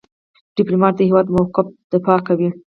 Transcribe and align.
ډيپلومات 0.57 0.93
د 0.95 1.01
هیواد 1.09 1.27
موقف 1.35 1.67
دفاع 1.91 2.19
کوي. 2.27 2.49